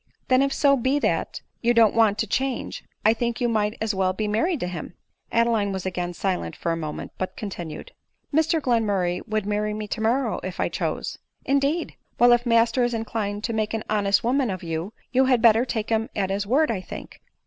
[0.29, 3.93] "Then if so be that you don't want to change, I think you might as
[3.93, 4.95] well be married to him."
[5.31, 7.91] Adeline was again silent for a moment, but continued
[8.35, 11.19] —"Mr Glenmurray would marry me tomorrow, if I chose.""
[11.55, 11.97] Indeed!
[12.17, 15.39] Well if master ifr inclined to make an hon est woman of you, you had
[15.39, 17.21] better take him at his word, I think."